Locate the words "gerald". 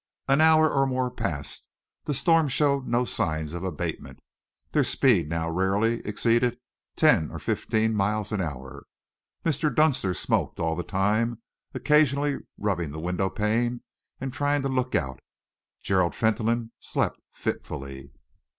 15.83-16.15